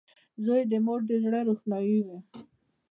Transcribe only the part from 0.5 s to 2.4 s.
د مور د زړۀ روښنایي وي.